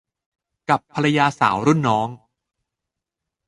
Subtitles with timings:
[0.69, 2.09] กับภรรยาสาวรุ่นน้อง